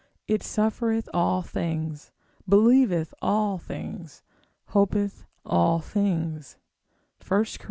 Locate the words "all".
1.13-1.43, 3.21-3.59, 5.45-5.79